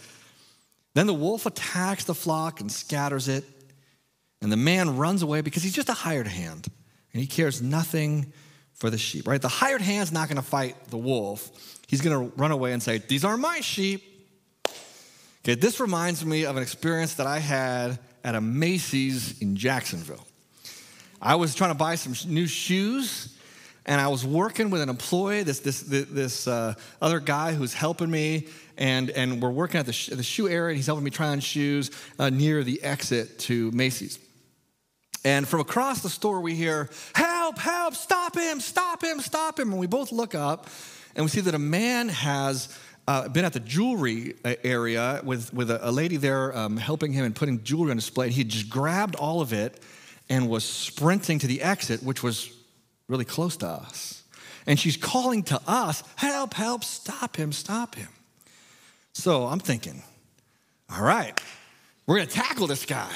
[0.94, 3.44] Then the wolf attacks the flock and scatters it.
[4.42, 6.68] And the man runs away because he's just a hired hand
[7.12, 8.32] and he cares nothing
[8.74, 9.42] for the sheep, right?
[9.42, 11.50] The hired hand's not to fight the wolf.
[11.88, 14.04] He's to run away and say, These aren't my sheep.
[15.44, 20.27] Okay, this reminds me of an experience that I had at a Macy's in Jacksonville.
[21.20, 23.36] I was trying to buy some new shoes,
[23.86, 28.10] and I was working with an employee, this, this, this uh, other guy who's helping
[28.10, 31.10] me, and, and we're working at the, sh- the shoe area, and he's helping me
[31.10, 34.18] try on shoes uh, near the exit to Macy's.
[35.24, 39.72] And from across the store, we hear, Help, help, stop him, stop him, stop him.
[39.72, 40.68] And we both look up
[41.16, 42.68] and we see that a man has
[43.08, 47.12] uh, been at the jewelry uh, area with, with a, a lady there um, helping
[47.12, 48.26] him and putting jewelry on display.
[48.26, 49.82] And he just grabbed all of it
[50.28, 52.52] and was sprinting to the exit, which was
[53.08, 54.22] really close to us.
[54.66, 58.08] And she's calling to us, Help, help, stop him, stop him.
[59.12, 60.02] So I'm thinking,
[60.94, 61.38] All right,
[62.06, 63.10] we're gonna tackle this guy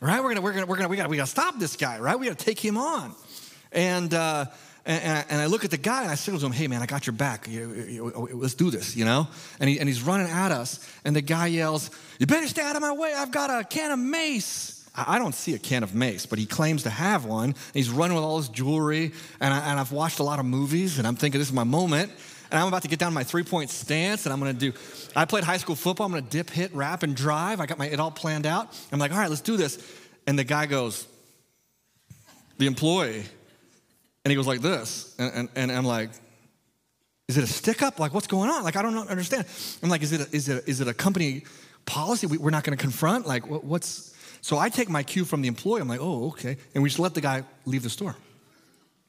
[0.00, 0.22] right?
[0.22, 2.18] We're gonna, we're gonna, we're gonna, we gotta, we gotta stop this guy, right?
[2.18, 3.14] We gotta take him on.
[3.72, 4.46] And, uh,
[4.86, 6.86] and, and I look at the guy and I signal to him, hey man, I
[6.86, 7.46] got your back.
[7.46, 9.28] You, you, let's do this, you know?
[9.60, 10.86] And, he, and he's running at us.
[11.04, 13.12] And the guy yells, you better stay out of my way.
[13.14, 14.79] I've got a can of mace.
[15.06, 17.54] I don't see a can of mace, but he claims to have one.
[17.74, 19.12] He's running with all his jewelry.
[19.40, 22.12] And, I, I've watched a lot of movies and I'm thinking this is my moment.
[22.50, 24.72] And I'm about to get down my three point stance and I'm gonna do,
[25.14, 26.06] I played high school football.
[26.06, 27.60] I'm gonna dip, hit, rap, and drive.
[27.60, 28.76] I got my, it all planned out.
[28.90, 29.78] I'm like, all right, let's do this.
[30.26, 31.06] And the guy goes,
[32.58, 33.24] the employee,
[34.24, 35.14] and he goes like this.
[35.18, 36.10] And, and, and I'm like,
[37.30, 38.00] is it a stick up?
[38.00, 38.64] Like, what's going on?
[38.64, 39.46] Like, I don't understand.
[39.82, 41.44] I'm like, is it a, is it a, is it a company
[41.86, 43.26] policy we, are not going to confront?
[43.26, 44.14] Like, what, what's.
[44.42, 45.80] So I take my cue from the employee.
[45.80, 46.56] I'm like, oh, okay.
[46.74, 48.16] And we just let the guy leave the store.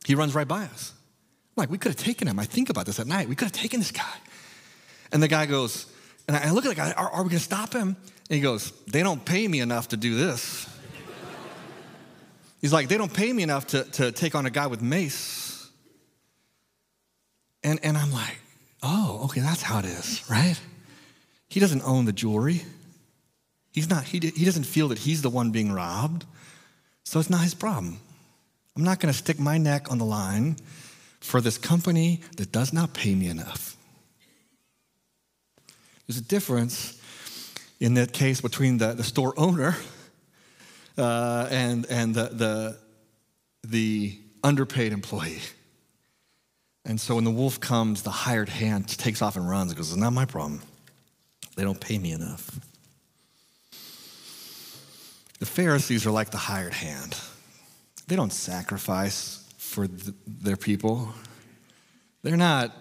[0.05, 0.93] He runs right by us.
[1.51, 2.39] I'm like, we could have taken him.
[2.39, 3.29] I think about this at night.
[3.29, 4.15] We could have taken this guy.
[5.11, 5.85] And the guy goes,
[6.27, 7.95] and I look at the guy, are, are we going to stop him?
[8.29, 10.67] And he goes, they don't pay me enough to do this.
[12.61, 15.69] He's like, they don't pay me enough to, to take on a guy with mace.
[17.63, 18.39] And, and I'm like,
[18.81, 20.59] oh, okay, that's how it is, right?
[21.49, 22.63] He doesn't own the jewelry.
[23.71, 26.25] He's not, he, he doesn't feel that he's the one being robbed.
[27.03, 27.99] So it's not his problem.
[28.75, 30.57] I'm not going to stick my neck on the line
[31.19, 33.75] for this company that does not pay me enough.
[36.07, 36.99] There's a difference
[37.79, 39.75] in that case between the, the store owner
[40.97, 42.77] uh, and, and the, the,
[43.67, 45.39] the underpaid employee.
[46.85, 49.91] And so when the wolf comes, the hired hand takes off and runs and goes,
[49.91, 50.61] It's not my problem.
[51.55, 52.59] They don't pay me enough.
[55.41, 57.17] The Pharisees are like the hired hand.
[58.07, 61.11] They don't sacrifice for the, their people.
[62.21, 62.75] They're not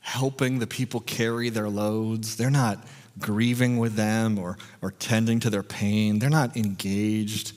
[0.00, 2.36] helping the people carry their loads.
[2.36, 2.84] They're not
[3.18, 6.18] grieving with them or, or tending to their pain.
[6.18, 7.54] They're not engaged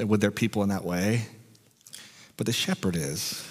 [0.00, 1.26] uh, with their people in that way.
[2.36, 3.44] But the shepherd is.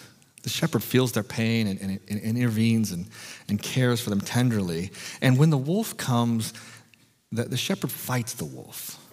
[0.43, 3.07] The shepherd feels their pain and, and, and intervenes and,
[3.49, 4.91] and cares for them tenderly.
[5.21, 6.53] And when the wolf comes,
[7.33, 9.03] the, the shepherd fights the wolf.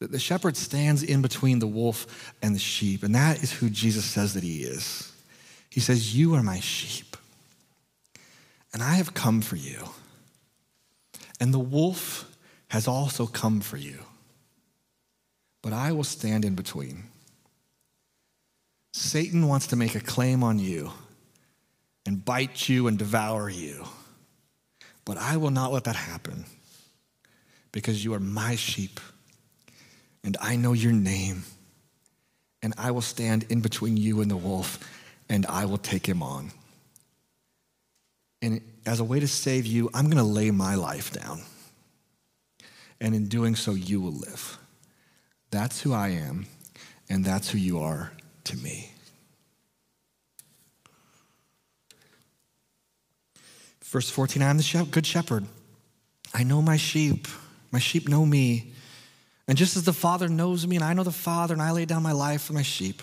[0.00, 4.06] The, shepherd stands in between the wolf and the sheep, and that is who Jesus
[4.06, 5.12] says that he is.
[5.68, 7.16] He says, You are my sheep,
[8.72, 9.90] and I have come for you.
[11.38, 12.34] And the wolf
[12.68, 13.98] has also come for you.
[15.62, 17.04] But I will stand in between.
[18.92, 20.92] Satan wants to make a claim on you
[22.06, 23.84] and bite you and devour you.
[25.04, 26.46] But I will not let that happen
[27.72, 28.98] because you are my sheep
[30.24, 31.44] and I know your name.
[32.62, 34.78] And I will stand in between you and the wolf
[35.30, 36.50] and I will take him on.
[38.42, 41.42] And as a way to save you, I'm going to lay my life down.
[43.00, 44.58] And in doing so, you will live.
[45.50, 46.46] That's who I am,
[47.08, 48.12] and that's who you are
[48.44, 48.92] to me.
[53.84, 55.46] Verse 14 I am the good shepherd.
[56.32, 57.26] I know my sheep.
[57.72, 58.72] My sheep know me.
[59.50, 61.84] And just as the Father knows me, and I know the Father, and I lay
[61.84, 63.02] down my life for my sheep.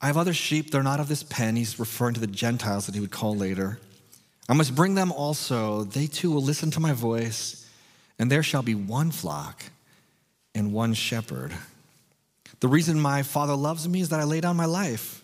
[0.00, 1.54] I have other sheep, they're not of this pen.
[1.54, 3.78] He's referring to the Gentiles that he would call later.
[4.48, 5.84] I must bring them also.
[5.84, 7.68] They too will listen to my voice,
[8.18, 9.64] and there shall be one flock
[10.54, 11.52] and one shepherd.
[12.60, 15.22] The reason my Father loves me is that I lay down my life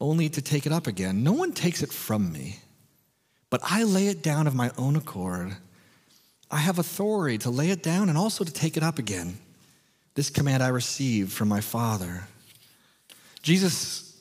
[0.00, 1.22] only to take it up again.
[1.22, 2.60] No one takes it from me,
[3.50, 5.54] but I lay it down of my own accord.
[6.50, 9.38] I have authority to lay it down and also to take it up again.
[10.14, 12.28] This command I received from my Father.
[13.42, 14.20] Jesus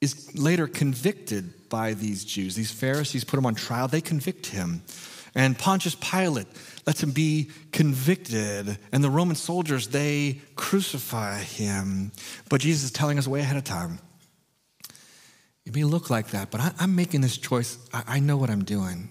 [0.00, 2.54] is later convicted by these Jews.
[2.54, 4.82] These Pharisees put him on trial, they convict him.
[5.34, 6.48] And Pontius Pilate
[6.86, 8.78] lets him be convicted.
[8.90, 12.10] And the Roman soldiers, they crucify him.
[12.48, 14.00] But Jesus is telling us way ahead of time.
[15.64, 17.78] It may look like that, but I, am making this choice.
[17.92, 19.10] I, I know what I'm doing.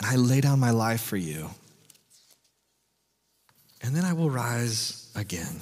[0.00, 1.50] And I lay down my life for you.
[3.82, 5.60] And then I will rise again.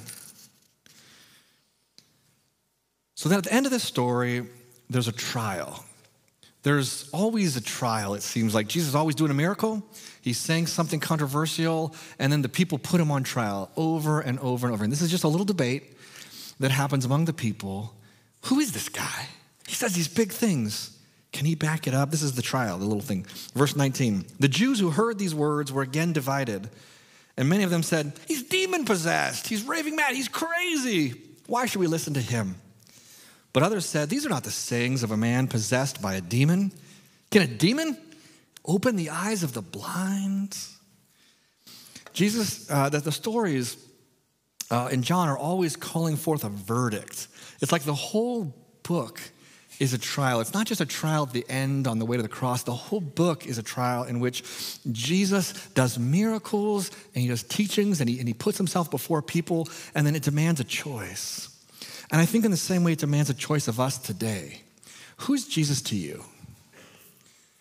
[3.15, 4.45] So that at the end of this story,
[4.89, 5.83] there's a trial.
[6.63, 8.67] there's always a trial, it seems like.
[8.67, 9.81] Jesus is always doing a miracle.
[10.21, 14.67] He's saying something controversial, and then the people put him on trial over and over
[14.67, 14.83] and over.
[14.83, 15.95] And this is just a little debate
[16.59, 17.93] that happens among the people.
[18.45, 19.27] Who is this guy?
[19.67, 20.98] He says these big things.
[21.31, 22.11] Can he back it up?
[22.11, 23.25] This is the trial, the little thing.
[23.53, 26.69] Verse 19 The Jews who heard these words were again divided,
[27.37, 29.47] and many of them said, He's demon possessed.
[29.47, 30.15] He's raving mad.
[30.15, 31.13] He's crazy.
[31.47, 32.55] Why should we listen to him?
[33.53, 36.71] But others said, These are not the sayings of a man possessed by a demon.
[37.31, 37.97] Can a demon
[38.65, 40.57] open the eyes of the blind?
[42.13, 43.77] Jesus, uh, that the stories
[44.71, 47.27] uh, in John are always calling forth a verdict.
[47.61, 49.19] It's like the whole book
[49.79, 50.41] is a trial.
[50.41, 52.63] It's not just a trial at the end on the way to the cross.
[52.63, 54.43] The whole book is a trial in which
[54.91, 59.67] Jesus does miracles and he does teachings and he, and he puts himself before people,
[59.95, 61.49] and then it demands a choice.
[62.11, 64.61] And I think in the same way, it demands a choice of us today.
[65.17, 66.23] Who's Jesus to you?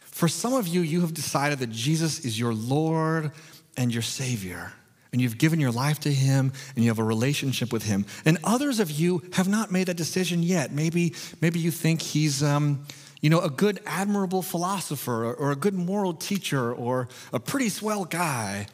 [0.00, 3.30] For some of you, you have decided that Jesus is your Lord
[3.76, 4.72] and your Savior,
[5.12, 8.06] and you've given your life to Him and you have a relationship with Him.
[8.24, 10.72] And others of you have not made that decision yet.
[10.72, 12.84] Maybe, maybe you think He's, um,
[13.20, 17.68] you know, a good, admirable philosopher or, or a good moral teacher or a pretty
[17.68, 18.66] swell guy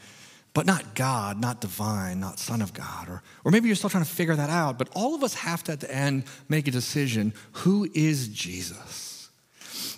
[0.54, 3.08] but not God, not divine, not Son of God.
[3.08, 5.64] Or, or maybe you're still trying to figure that out, but all of us have
[5.64, 9.28] to, at the end, make a decision who is Jesus?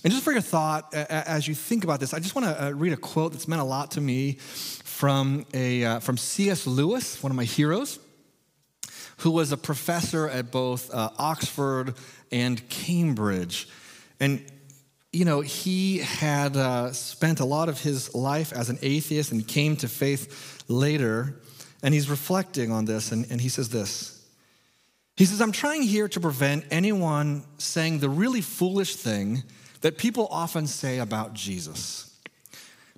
[0.03, 2.70] And just for your thought, as you think about this, I just want to uh,
[2.70, 4.39] read a quote that's meant a lot to me
[4.97, 6.67] from, a, uh, from C.S.
[6.67, 7.99] Lewis, one of my heroes,
[9.19, 11.95] who was a professor at both uh, Oxford
[12.33, 13.69] and Cambridge.
[14.21, 14.43] And
[15.13, 19.47] you know, he had uh, spent a lot of his life as an atheist and
[19.47, 21.43] came to faith later.
[21.83, 24.27] And he's reflecting on this, and, and he says this.
[25.15, 29.43] He says, I'm trying here to prevent anyone saying the really foolish thing
[29.83, 32.06] that people often say about Jesus.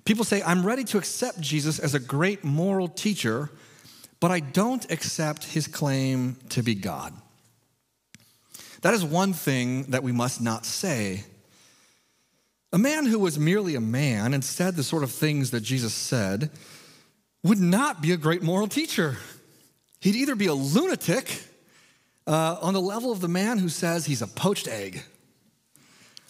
[0.09, 3.51] People say, I'm ready to accept Jesus as a great moral teacher,
[4.19, 7.13] but I don't accept his claim to be God.
[8.81, 11.25] That is one thing that we must not say
[12.73, 15.93] a man who was merely a man and said the sort of things that Jesus
[15.93, 16.49] said
[17.43, 19.17] would not be a great moral teacher.
[19.99, 21.43] He'd either be a lunatic
[22.25, 25.03] uh, on the level of the man who says he's a poached egg,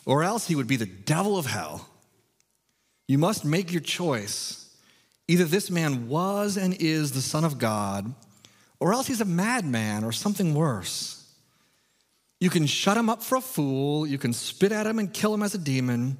[0.05, 1.85] or else he would be the devil of hell.
[3.09, 4.69] You must make your choice.
[5.27, 8.13] Either this man was and is the Son of God,
[8.79, 11.27] or else he's a madman or something worse.
[12.39, 15.33] You can shut him up for a fool, you can spit at him and kill
[15.33, 16.19] him as a demon,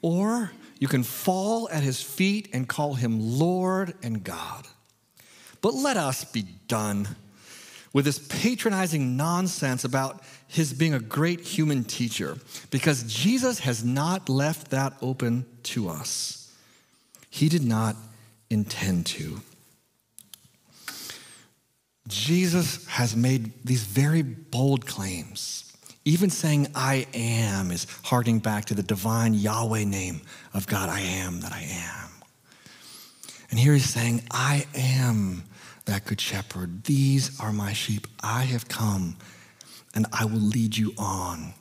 [0.00, 4.66] or you can fall at his feet and call him Lord and God.
[5.60, 7.08] But let us be done
[7.92, 12.38] with this patronizing nonsense about his being a great human teacher,
[12.70, 16.52] because Jesus has not left that open to us.
[17.30, 17.96] He did not
[18.50, 19.40] intend to.
[22.08, 25.72] Jesus has made these very bold claims.
[26.04, 30.20] Even saying I am is harking back to the divine Yahweh name
[30.52, 32.10] of God, I am that I am.
[33.50, 35.44] And here he's saying, I am
[35.84, 36.84] that good shepherd.
[36.84, 38.06] These are my sheep.
[38.22, 39.16] I have come
[39.94, 41.54] and I will lead you on.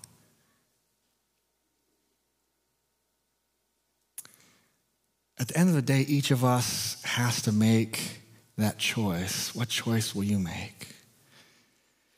[5.42, 8.22] At the end of the day, each of us has to make
[8.58, 10.90] that choice, what choice will you make?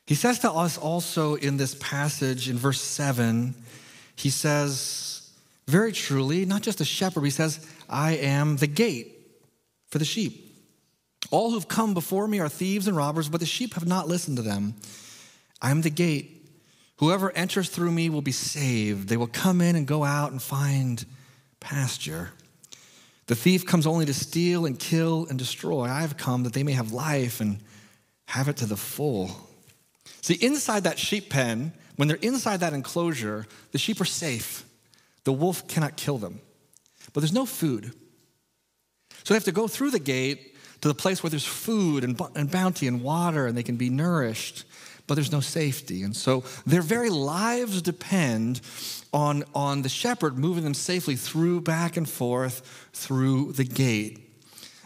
[0.06, 3.54] He says to us also in this passage in verse 7,
[4.14, 5.30] he says,
[5.66, 9.16] very truly, not just a shepherd, he says, I am the gate
[9.88, 10.54] for the sheep.
[11.30, 14.36] All who've come before me are thieves and robbers, but the sheep have not listened
[14.36, 14.74] to them.
[15.62, 16.46] I am the gate.
[16.98, 19.08] Whoever enters through me will be saved.
[19.08, 21.02] They will come in and go out and find
[21.58, 22.32] pasture.
[23.26, 25.84] The thief comes only to steal and kill and destroy.
[25.84, 27.58] I have come that they may have life and
[28.26, 29.30] have it to the full.
[30.20, 34.64] See, inside that sheep pen, when they're inside that enclosure, the sheep are safe.
[35.24, 36.40] The wolf cannot kill them.
[37.12, 37.92] But there's no food.
[39.22, 42.20] So they have to go through the gate to the place where there's food and,
[42.34, 44.64] and bounty and water and they can be nourished,
[45.06, 46.02] but there's no safety.
[46.02, 48.60] And so their very lives depend
[49.12, 54.20] on, on the shepherd moving them safely through, back and forth through the gate.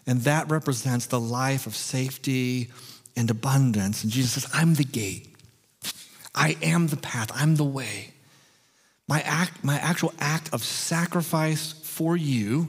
[0.06, 2.70] And that represents the life of safety
[3.16, 4.02] and abundance.
[4.02, 5.34] And Jesus says, I'm the gate.
[6.34, 7.30] I am the path.
[7.34, 8.12] I'm the way.
[9.06, 12.68] My act, my actual act of sacrifice for you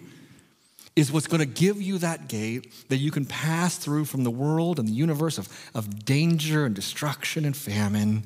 [1.00, 4.32] is what's going to give you that gate that you can pass through from the
[4.32, 8.24] world and the universe of, of danger and destruction and famine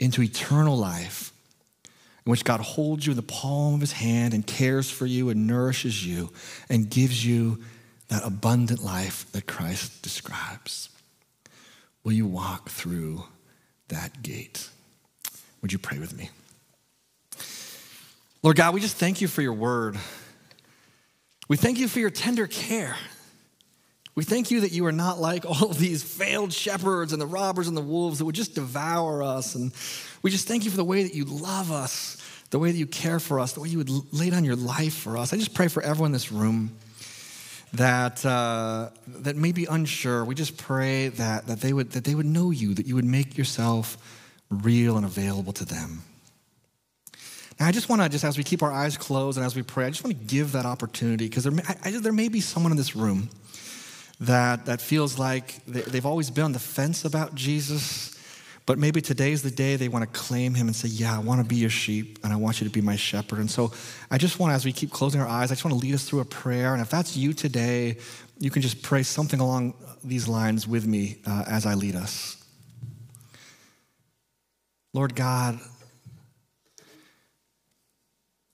[0.00, 1.32] into eternal life
[2.26, 5.30] in which God holds you in the palm of his hand and cares for you
[5.30, 6.32] and nourishes you
[6.68, 7.62] and gives you
[8.08, 10.88] that abundant life that Christ describes.
[12.02, 13.22] Will you walk through
[13.88, 14.68] that gate?
[15.62, 16.30] Would you pray with me?
[18.42, 19.96] Lord God, we just thank you for your word.
[21.48, 22.96] We thank you for your tender care.
[24.14, 27.26] We thank you that you are not like all of these failed shepherds and the
[27.26, 29.54] robbers and the wolves that would just devour us.
[29.54, 29.72] And
[30.22, 32.16] we just thank you for the way that you love us,
[32.50, 34.94] the way that you care for us, the way you would lay down your life
[34.94, 35.32] for us.
[35.32, 36.76] I just pray for everyone in this room
[37.72, 40.24] that, uh, that may be unsure.
[40.24, 43.04] We just pray that, that, they would, that they would know you, that you would
[43.04, 43.98] make yourself
[44.48, 46.02] real and available to them.
[47.60, 49.62] Now, I just want to, just as we keep our eyes closed and as we
[49.62, 51.62] pray, I just want to give that opportunity because there, may,
[51.98, 53.28] there may be someone in this room
[54.20, 58.18] that, that feels like they've always been on the fence about Jesus,
[58.66, 61.42] but maybe today's the day they want to claim him and say, Yeah, I want
[61.42, 63.38] to be your sheep and I want you to be my shepherd.
[63.38, 63.72] And so
[64.10, 66.08] I just want, as we keep closing our eyes, I just want to lead us
[66.08, 66.72] through a prayer.
[66.72, 67.98] And if that's you today,
[68.38, 72.36] you can just pray something along these lines with me uh, as I lead us.
[74.92, 75.58] Lord God,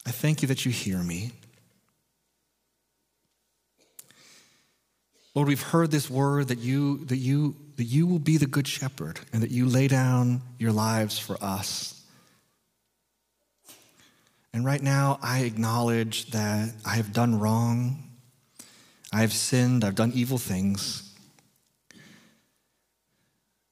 [0.07, 1.33] I thank you that you hear me.
[5.35, 8.67] Lord, we've heard this word that you, that, you, that you will be the good
[8.67, 11.97] shepherd and that you lay down your lives for us.
[14.53, 18.03] And right now, I acknowledge that I have done wrong.
[19.13, 19.85] I have sinned.
[19.85, 21.15] I've done evil things.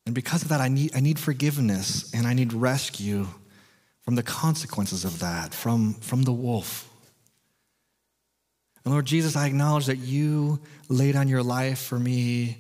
[0.07, 3.27] And because of that, I need, I need forgiveness and I need rescue
[4.09, 6.89] from the consequences of that, from, from the wolf.
[8.83, 12.57] And Lord Jesus, I acknowledge that you laid on your life for me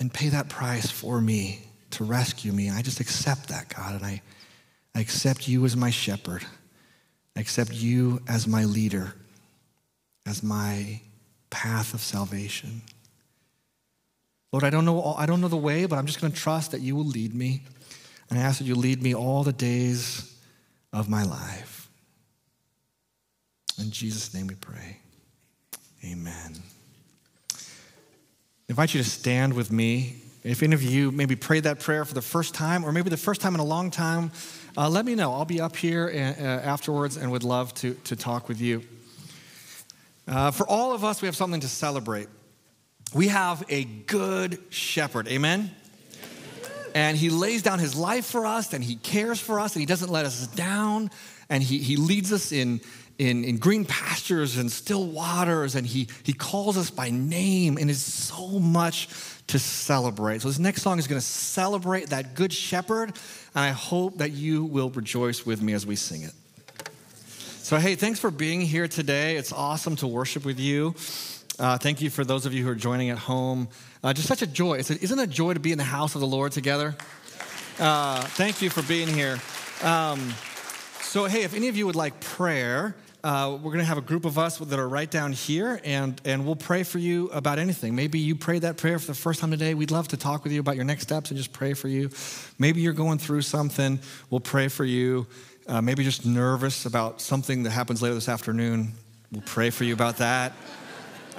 [0.00, 2.68] and pay that price for me to rescue me.
[2.68, 4.22] I just accept that, God, and I,
[4.92, 6.44] I accept you as my shepherd.
[7.36, 9.14] I accept you as my leader,
[10.26, 11.00] as my
[11.50, 12.82] path of salvation.
[14.50, 16.72] Lord, I don't know, I don't know the way, but I'm just going to trust
[16.72, 17.62] that you will lead me.
[18.28, 20.26] And I ask that you lead me all the days
[20.92, 21.88] of my life.
[23.78, 24.98] In Jesus' name we pray.
[26.04, 26.56] Amen.
[27.52, 27.56] I
[28.68, 30.22] invite you to stand with me.
[30.42, 33.16] If any of you maybe prayed that prayer for the first time, or maybe the
[33.16, 34.32] first time in a long time,
[34.76, 35.32] uh, let me know.
[35.32, 38.82] I'll be up here uh, afterwards and would love to, to talk with you.
[40.26, 42.28] Uh, for all of us, we have something to celebrate.
[43.12, 45.26] We have a good shepherd.
[45.28, 45.74] Amen?
[46.94, 49.86] And he lays down his life for us and he cares for us and he
[49.86, 51.10] doesn't let us down
[51.48, 52.80] and he, he leads us in,
[53.18, 57.90] in, in green pastures and still waters and he, he calls us by name and
[57.90, 59.08] is so much
[59.46, 60.42] to celebrate.
[60.42, 63.10] So this next song is going to celebrate that good shepherd
[63.54, 66.32] and I hope that you will rejoice with me as we sing it.
[67.62, 69.36] So, hey, thanks for being here today.
[69.36, 70.96] It's awesome to worship with you.
[71.60, 73.68] Uh, thank you for those of you who are joining at home.
[74.02, 74.78] Uh, just such a joy.
[74.78, 76.96] It's a, isn't it a joy to be in the house of the Lord together?
[77.78, 79.38] Uh, thank you for being here.
[79.82, 80.32] Um,
[81.02, 84.02] so, hey, if any of you would like prayer, uh, we're going to have a
[84.02, 87.58] group of us that are right down here, and, and we'll pray for you about
[87.58, 87.94] anything.
[87.94, 89.74] Maybe you prayed that prayer for the first time today.
[89.74, 92.08] We'd love to talk with you about your next steps and just pray for you.
[92.58, 94.00] Maybe you're going through something.
[94.30, 95.26] We'll pray for you.
[95.66, 98.94] Uh, maybe just nervous about something that happens later this afternoon.
[99.30, 100.54] We'll pray for you about that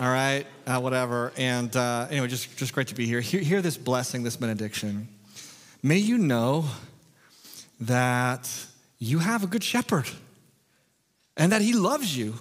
[0.02, 1.32] all right, uh, whatever.
[1.38, 3.22] And uh, anyway, just, just great to be here.
[3.22, 5.08] Hear, hear this blessing, this benediction.
[5.84, 6.66] May you know
[7.82, 8.50] that
[8.98, 10.10] you have a good shepherd
[11.38, 12.34] and that he loves you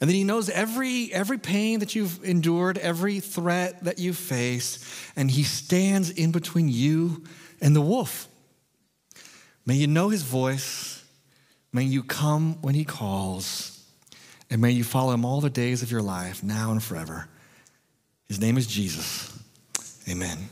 [0.00, 5.10] and that he knows every, every pain that you've endured, every threat that you face,
[5.16, 7.24] and he stands in between you
[7.60, 8.26] and the wolf.
[9.66, 11.04] May you know his voice.
[11.74, 13.75] May you come when he calls.
[14.50, 17.28] And may you follow him all the days of your life, now and forever.
[18.28, 19.36] His name is Jesus.
[20.08, 20.48] Amen.